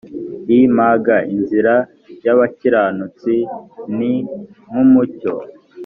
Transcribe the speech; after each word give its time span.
img 0.59 1.07
inzira 1.35 1.75
y 2.25 2.27
abakiranutsi 2.33 3.35
ni 3.97 4.13
nk 4.69 4.75
umucyo 4.83 5.33